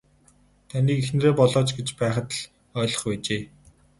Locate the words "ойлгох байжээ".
2.81-3.41